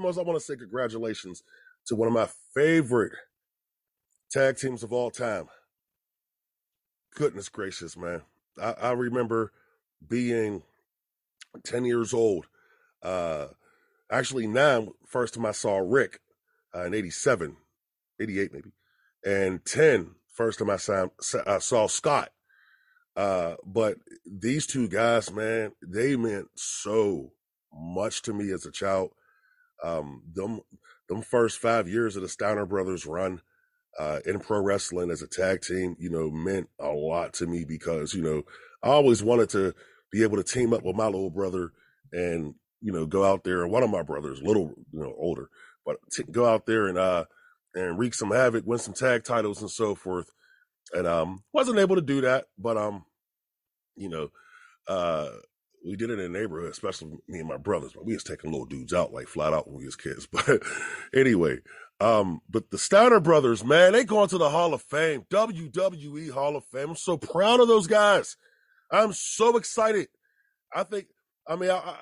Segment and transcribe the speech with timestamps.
[0.00, 1.42] Most I want to say congratulations
[1.86, 3.12] to one of my favorite
[4.30, 5.48] tag teams of all time.
[7.14, 8.22] Goodness gracious, man.
[8.60, 9.52] I, I remember
[10.06, 10.62] being
[11.64, 12.46] 10 years old.
[13.02, 13.48] Uh,
[14.10, 16.20] actually, now, first time I saw Rick
[16.74, 17.56] uh, in 87,
[18.20, 18.70] 88 maybe,
[19.24, 21.08] and 10, first time I saw,
[21.46, 22.30] I saw Scott.
[23.16, 27.32] Uh, but these two guys, man, they meant so
[27.72, 29.10] much to me as a child.
[29.82, 30.60] Um, them,
[31.08, 33.40] them first five years of the Steiner brothers run,
[33.98, 37.64] uh, in pro wrestling as a tag team, you know, meant a lot to me
[37.64, 38.42] because, you know,
[38.82, 39.74] I always wanted to
[40.12, 41.72] be able to team up with my little brother
[42.12, 43.66] and, you know, go out there.
[43.66, 45.50] One of my brothers, little, you know, older,
[45.84, 47.24] but t- go out there and, uh,
[47.74, 50.30] and wreak some havoc, win some tag titles and so forth.
[50.92, 53.04] And, um, wasn't able to do that, but, um,
[53.96, 54.30] you know,
[54.88, 55.30] uh,
[55.84, 58.50] we did it in the neighborhood, especially me and my brothers, but we was taking
[58.50, 60.28] little dudes out like flat out when we was kids.
[60.32, 60.62] But
[61.14, 61.58] anyway,
[62.00, 66.56] um, but the Steiner brothers, man, they going to the Hall of Fame, WWE Hall
[66.56, 66.90] of Fame.
[66.90, 68.36] I'm so proud of those guys.
[68.90, 70.08] I'm so excited.
[70.74, 71.06] I think,
[71.46, 71.96] I mean, I, I,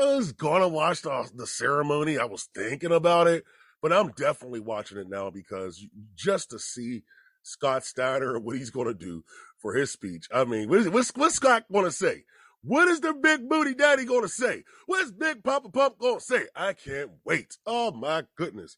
[0.00, 2.18] I was going to watch the, the ceremony.
[2.18, 3.44] I was thinking about it,
[3.80, 7.04] but I'm definitely watching it now because just to see
[7.42, 9.24] Scott Steiner and what he's going to do
[9.58, 10.28] for his speech.
[10.32, 12.24] I mean, what's, what's Scott going to say?
[12.68, 14.62] What is the big booty daddy going to say?
[14.84, 16.42] What's Big Papa Pump going to say?
[16.54, 17.56] I can't wait.
[17.64, 18.76] Oh my goodness.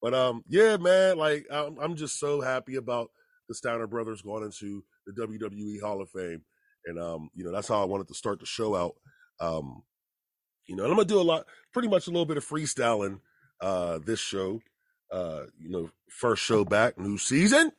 [0.00, 3.10] But um, yeah, man, like I'm, I'm just so happy about
[3.48, 6.42] the Steiner brothers going into the WWE Hall of Fame,
[6.86, 8.94] and um, you know that's how I wanted to start the show out.
[9.40, 9.82] Um,
[10.68, 13.18] you know, and I'm gonna do a lot, pretty much a little bit of freestyling
[13.60, 14.60] uh this show.
[15.10, 17.72] Uh, you know, first show back, new season.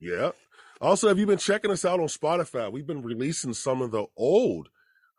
[0.00, 0.32] Yeah.
[0.80, 2.72] Also, have you been checking us out on Spotify?
[2.72, 4.68] We've been releasing some of the old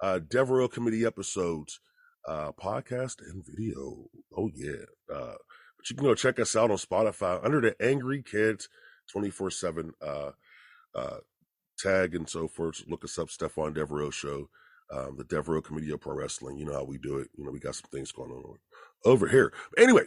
[0.01, 1.79] uh Devereux Committee episodes,
[2.27, 4.05] uh, podcast and video.
[4.35, 4.85] Oh yeah.
[5.13, 5.35] Uh
[5.81, 8.69] but you can go check us out on Spotify under the Angry Kids
[9.11, 10.31] 24 7 uh,
[10.93, 11.17] uh,
[11.79, 12.83] tag and so forth.
[12.87, 14.47] Look us up, Stephon Devereux Show,
[14.91, 16.57] um, the Devereux Committee of Pro Wrestling.
[16.57, 17.29] You know how we do it.
[17.35, 18.57] You know, we got some things going on
[19.05, 19.51] over here.
[19.73, 20.03] But anyway,